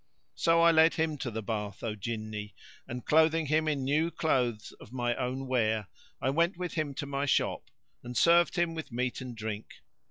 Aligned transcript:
So 0.33 0.61
I 0.61 0.71
led 0.71 0.95
him 0.95 1.15
to 1.19 1.29
the 1.29 1.43
bath, 1.43 1.83
O 1.83 1.95
Jinni, 1.95 2.55
and 2.87 3.05
clothing 3.05 3.45
him 3.45 3.67
in 3.67 3.83
new 3.83 4.09
clothes 4.09 4.71
of 4.79 4.91
my 4.91 5.13
own 5.15 5.45
wear, 5.45 5.89
I 6.19 6.31
went 6.31 6.57
with 6.57 6.73
him 6.73 6.95
to 6.95 7.05
my 7.05 7.27
shop 7.27 7.69
and 8.03 8.17
served 8.17 8.55
him 8.55 8.73
with 8.73 8.91
meat 8.91 9.21
and 9.21 9.37
drink. 9.37 9.67